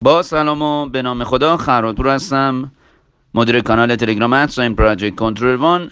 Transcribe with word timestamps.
با 0.00 0.22
سلام 0.22 0.62
و 0.62 0.86
به 0.86 1.02
نام 1.02 1.24
خدا 1.24 1.56
خراتور 1.56 2.08
هستم. 2.08 2.72
مدیر 3.34 3.60
کانال 3.60 3.96
تلگرام 3.96 4.32
این 4.32 4.74
پراجکت 4.74 5.16
کنترل 5.16 5.56
وان. 5.56 5.90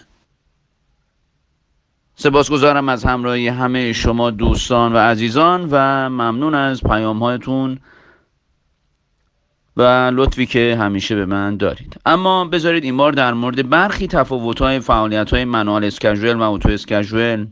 سپاسگزارم 2.17 2.89
از 2.89 3.05
همراهی 3.05 3.49
همه 3.49 3.93
شما 3.93 4.31
دوستان 4.31 4.93
و 4.93 4.97
عزیزان 4.97 5.69
و 5.71 6.09
ممنون 6.09 6.55
از 6.55 6.83
پیام 6.83 7.23
هایتون 7.23 7.79
و 9.77 9.83
لطفی 10.15 10.47
که 10.47 10.77
همیشه 10.81 11.15
به 11.15 11.27
من 11.27 11.57
دارید. 11.57 12.01
اما 12.07 12.45
بذارید 12.45 12.85
این 12.85 12.97
بار 12.97 13.13
در 13.13 13.35
مورد 13.35 13.69
برخی 13.69 14.07
تفاوت 14.07 14.63
های 14.63 14.81
فعالیت 14.81 15.31
های 15.31 15.45
منوال 15.45 15.85
اسکجول 15.85 16.37
و 16.37 16.43
اوتو 16.43 16.69
اسکجول 16.69 17.47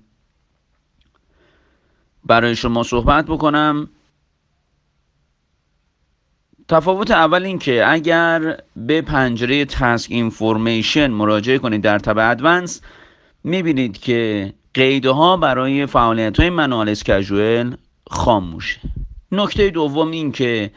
برای 2.24 2.56
شما 2.56 2.82
صحبت 2.82 3.24
بکنم. 3.24 3.88
تفاوت 6.68 7.10
اول 7.10 7.44
این 7.44 7.58
که 7.58 7.84
اگر 7.92 8.56
به 8.76 9.02
پنجره 9.02 9.64
Task 9.64 10.10
Information 10.12 11.06
مراجعه 11.06 11.58
کنید 11.58 11.82
در 11.82 11.98
tab 11.98 12.18
Advanced 12.18 12.80
می‌بینید 13.44 13.98
که 13.98 14.52
قیده 14.74 15.12
برای 15.40 15.86
فعالیت 15.86 16.40
های 16.40 16.50
Manual 16.50 16.88
Schedule 16.88 17.76
خاموشه 18.10 18.80
نکته 19.32 19.70
دوم 19.70 20.10
این 20.10 20.32
که 20.32 20.70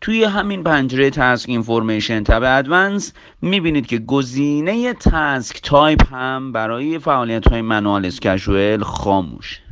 توی 0.00 0.24
همین 0.24 0.64
پنجره 0.64 1.10
Task 1.10 1.48
Information 1.48 2.22
tab 2.24 2.42
Advanced 2.44 3.12
می‌بینید 3.42 3.86
که 3.86 3.98
گزینه 3.98 4.92
Task 4.92 5.60
Type 5.62 6.14
هم 6.14 6.52
برای 6.52 6.98
فعالیت 6.98 7.48
های 7.48 7.62
Manual 7.62 8.06
Schedule 8.06 8.82
خاموشه 8.82 9.63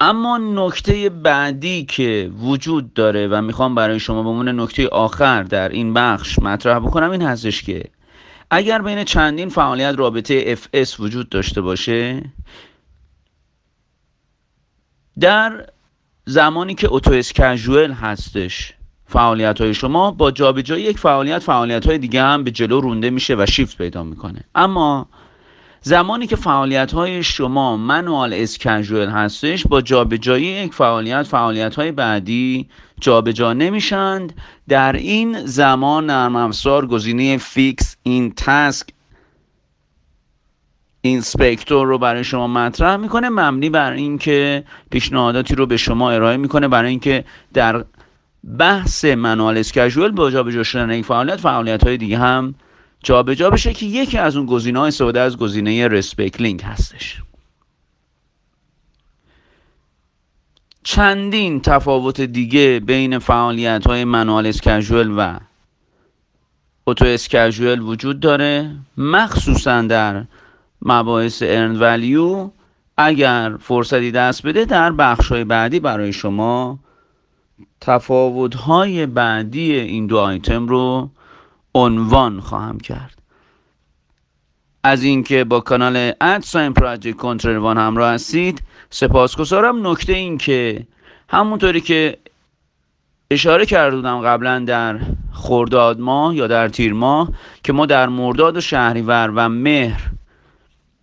اما 0.00 0.38
نکته 0.38 1.08
بعدی 1.08 1.84
که 1.84 2.30
وجود 2.40 2.94
داره 2.94 3.28
و 3.28 3.42
می‌خوام 3.42 3.74
برای 3.74 4.00
شما 4.00 4.22
به 4.22 4.28
عنوان 4.28 4.60
نکته 4.60 4.88
آخر 4.88 5.42
در 5.42 5.68
این 5.68 5.94
بخش 5.94 6.38
مطرح 6.38 6.78
بکنم 6.78 7.10
این 7.10 7.22
هستش 7.22 7.62
که 7.62 7.84
اگر 8.50 8.82
بین 8.82 9.04
چندین 9.04 9.48
فعالیت 9.48 9.94
رابطه 9.98 10.56
FS 10.56 11.00
وجود 11.00 11.28
داشته 11.28 11.60
باشه 11.60 12.22
در 15.20 15.66
زمانی 16.24 16.74
که 16.74 16.86
اوتو 16.86 17.12
اسکجول 17.12 17.92
هستش 17.92 18.72
فعالیت 19.06 19.60
های 19.60 19.74
شما 19.74 20.10
با 20.10 20.30
جابجایی 20.30 20.84
یک 20.84 20.98
فعالیت 20.98 21.38
فعالیت 21.38 21.86
های 21.86 21.98
دیگه 21.98 22.22
هم 22.22 22.44
به 22.44 22.50
جلو 22.50 22.80
رونده 22.80 23.10
میشه 23.10 23.34
و 23.34 23.46
شیفت 23.46 23.78
پیدا 23.78 24.02
می‌کنه. 24.02 24.44
اما 24.54 25.08
زمانی 25.86 26.26
که 26.26 26.36
فعالیت 26.36 26.92
های 26.92 27.22
شما 27.22 27.76
Manual 27.76 28.32
Schedule 28.32 29.08
هستش 29.08 29.66
با 29.66 29.80
جابجایی 29.80 30.44
یک 30.44 30.74
فعالیت 30.74 31.22
فعالیت 31.22 31.74
های 31.74 31.92
بعدی 31.92 32.68
جابجا 33.00 33.52
نمیشند. 33.52 34.34
در 34.68 34.92
این 34.92 35.46
زمان 35.46 36.06
نرم 36.06 36.36
افزار 36.36 36.86
گزینه 36.86 37.36
Fix 37.36 37.96
in 38.02 38.32
Task 38.36 38.88
Inspector 41.00 41.86
رو 41.86 41.98
برای 41.98 42.24
شما 42.24 42.46
مطرح 42.46 42.96
می‌کنه 42.96 43.28
مبنی 43.28 43.70
بر 43.70 43.92
اینکه 43.92 44.64
پیشنهاداتی 44.90 45.54
رو 45.54 45.66
به 45.66 45.76
شما 45.76 46.10
ارائه 46.10 46.36
می‌کنه 46.36 46.68
برای 46.68 46.90
اینکه 46.90 47.24
در 47.54 47.84
بحث 48.58 49.04
Manual 49.04 49.58
Schedule 49.58 50.10
با 50.10 50.30
جابجا 50.30 50.62
شدن 50.62 50.90
یک 50.90 51.04
فعالیت 51.04 51.40
فعالیت 51.40 51.84
های 51.84 51.96
دیگه 51.96 52.18
هم 52.18 52.54
جابجا 53.06 53.34
جا 53.34 53.50
بشه 53.50 53.72
که 53.74 53.86
یکی 53.86 54.18
از 54.18 54.36
اون 54.36 54.46
گزینه 54.46 54.78
های 54.78 54.88
استفاده 54.88 55.20
از 55.20 55.36
گزینه 55.36 55.88
رسپکلینگ 55.88 56.62
هستش. 56.62 57.22
چندین 60.82 61.60
تفاوت 61.60 62.20
دیگه 62.20 62.80
بین 62.80 63.18
فعالیت 63.18 63.86
های 63.86 64.04
منوال 64.04 64.46
اسکجول 64.46 65.14
و 65.16 65.38
اوتو 66.84 67.04
اسکجول 67.04 67.80
وجود 67.80 68.20
داره 68.20 68.76
مخصوصا 68.96 69.82
در 69.82 70.24
مباحث 70.82 71.42
ارن 71.46 71.76
ولیو 71.76 72.50
اگر 72.96 73.56
فرصتی 73.60 74.10
دست 74.10 74.46
بده 74.46 74.64
در 74.64 74.92
بخش 74.92 75.28
های 75.28 75.44
بعدی 75.44 75.80
برای 75.80 76.12
شما 76.12 76.78
تفاوت 77.80 78.54
های 78.54 79.06
بعدی 79.06 79.74
این 79.74 80.06
دو 80.06 80.18
آیتم 80.18 80.68
رو 80.68 81.10
عنوان 81.76 82.40
خواهم 82.40 82.78
کرد. 82.78 83.18
از 84.84 85.02
اینکه 85.02 85.44
با 85.44 85.60
کانال 85.60 86.12
ادساین 86.20 86.72
پراجکت 86.72 87.16
کنترل 87.16 87.56
وان 87.56 87.78
همراه 87.78 88.12
هستید 88.12 88.62
سپاسگزارم. 88.90 89.86
نکته 89.86 90.12
این 90.12 90.38
که 90.38 90.86
همونطوری 91.28 91.80
که 91.80 92.18
اشاره 93.30 93.66
کرده 93.66 93.96
بودم 93.96 94.20
قبلا 94.20 94.58
در 94.58 95.00
خرداد 95.32 96.00
ماه 96.00 96.36
یا 96.36 96.46
در 96.46 96.68
تیر 96.68 96.92
ماه 96.92 97.28
که 97.62 97.72
ما 97.72 97.86
در 97.86 98.08
مرداد 98.08 98.56
و 98.56 98.60
شهریور 98.60 99.32
و 99.34 99.48
مهر 99.48 100.10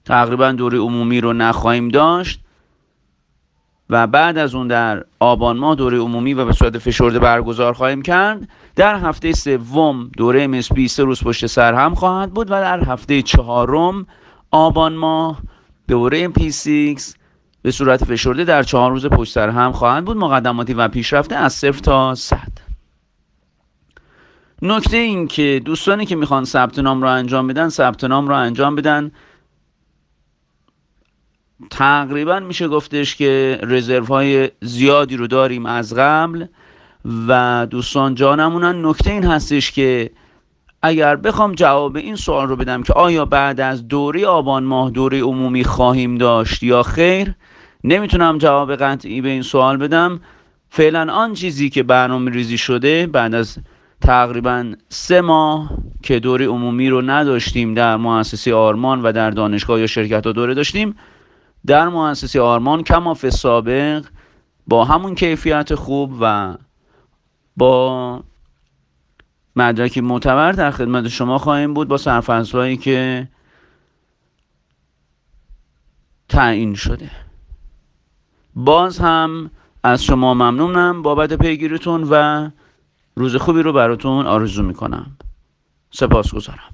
تقریبا 0.06 0.52
دوره 0.52 0.78
عمومی 0.78 1.22
رو 1.22 1.34
نخواهیم 1.34 1.90
داشت 1.90 2.43
و 3.94 4.08
بعد 4.08 4.38
از 4.38 4.56
اون 4.56 4.68
در 4.68 5.04
آبان 5.20 5.58
ماه 5.58 5.76
دوره 5.76 6.00
عمومی 6.00 6.34
و 6.34 6.46
به 6.46 6.54
صورت 6.54 6.78
فشرده 6.78 7.20
برگزار 7.20 7.74
خواهیم 7.74 8.02
کرد 8.02 8.48
در 8.76 8.96
هفته 8.96 9.32
سوم 9.34 10.10
دوره 10.18 10.62
MSP 10.62 10.88
سه 10.88 11.04
روز 11.04 11.24
پشت 11.24 11.46
سر 11.46 11.74
هم 11.74 11.96
خواهد 11.96 12.34
بود 12.34 12.48
و 12.48 12.54
در 12.54 12.84
هفته 12.84 13.22
چهارم 13.22 14.08
آبان 14.52 14.94
ماه 14.94 15.42
دوره 15.88 16.30
MP6 16.30 17.02
به 17.62 17.72
صورت 17.72 18.04
فشرده 18.04 18.44
در 18.44 18.64
چهار 18.64 18.92
روز 18.92 19.06
پشت 19.06 19.34
سر 19.34 19.50
هم 19.50 19.72
خواهند 19.72 20.06
بود. 20.06 20.18
مقدماتی 20.18 20.74
و 20.74 20.88
پیشرفته 20.88 21.36
از 21.36 21.54
صفر 21.54 21.80
تا 21.80 22.16
صد. 22.16 22.52
نکته 24.62 24.98
این 24.98 25.28
که 25.28 25.62
دوستانی 25.66 26.06
که 26.06 26.16
می‌خوان 26.16 26.46
ثبت 26.46 26.80
نام 26.80 27.02
رو 27.02 27.08
انجام 27.08 27.48
بدن 27.48 27.70
ثبت 27.70 28.04
نام 28.04 28.28
رو 28.28 28.36
انجام 28.36 28.76
بدن. 28.76 29.12
تقریبا 31.70 32.40
میشه 32.40 32.68
گفتش 32.68 33.16
که 33.16 33.60
رزرو 33.64 34.06
های 34.06 34.50
زیادی 34.62 35.18
رو 35.18 35.28
داریم 35.28 35.66
از 35.66 35.94
قبل 35.96 36.46
و 37.28 37.68
دوستان 37.70 38.16
جانمونن 38.16 38.86
نکته 38.86 39.12
این 39.12 39.24
هستش 39.24 39.72
که 39.72 40.10
اگر 40.82 41.16
بخوام 41.16 41.52
جواب 41.52 41.96
این 41.96 42.16
سوال 42.16 42.48
رو 42.48 42.56
بدم 42.56 42.84
که 42.84 42.94
آیا 42.94 43.26
بعد 43.26 43.62
از 43.62 43.88
دوره 43.88 44.26
آبان 44.26 44.64
ماه 44.64 44.92
دوره 44.92 45.22
عمومی 45.22 45.64
خواهیم 45.64 46.16
داشت 46.16 46.64
یا 46.64 46.84
خیر 46.84 47.34
نمی‌تونم 47.84 48.38
جواب 48.38 48.76
قطعی 48.76 49.22
به 49.22 49.30
این 49.30 49.42
سوال 49.42 49.78
بدم. 49.78 50.20
فعلا 50.70 51.14
آن 51.14 51.34
چیزی 51.34 51.70
که 51.70 51.84
برنامه 51.84 52.32
ریزی 52.32 52.58
شده 52.58 53.08
بعد 53.08 53.36
از 53.36 53.58
تقریبا 54.02 54.74
سه 54.90 55.22
ماه 55.22 55.78
که 56.04 56.20
دوره 56.20 56.48
عمومی 56.48 56.90
رو 56.90 57.02
نداشتیم 57.02 57.74
در 57.74 57.98
مؤسسه 57.98 58.54
آرمان 58.54 59.02
و 59.02 59.12
در 59.12 59.30
دانشگاه 59.30 59.80
یا 59.80 59.88
شرکت 59.88 60.26
ها 60.26 60.32
دوره 60.32 60.54
داشتیم 60.54 60.96
در 61.66 61.90
مؤسسه 61.90 62.42
آرمان 62.42 62.84
کماف 62.84 63.30
سابق 63.30 64.06
با 64.68 64.86
همون 64.86 65.16
کیفیت 65.16 65.76
خوب 65.76 66.18
و 66.22 66.56
با 67.58 68.24
مدرکی 69.56 70.02
معتبر 70.02 70.52
در 70.52 70.72
خدمت 70.72 71.08
شما 71.08 71.38
خواهیم 71.38 71.74
بود 71.74 71.88
با 71.88 71.98
سرفصلهایی 71.98 72.78
که 72.78 73.28
تعیین 76.30 76.76
شده. 76.76 77.12
باز 78.56 79.00
هم 79.00 79.52
از 79.84 80.04
شما 80.04 80.34
ممنونم 80.34 81.02
بابت 81.02 81.34
پیگیریتون 81.34 82.08
و 82.12 82.50
روز 83.16 83.36
خوبی 83.36 83.62
رو 83.62 83.74
براتون 83.74 84.26
آرزو 84.26 84.64
می‌کنم. 84.64 85.18
سپاس 85.92 86.34
گذارم 86.34 86.73